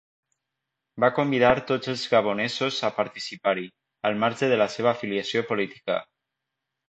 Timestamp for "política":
5.51-5.99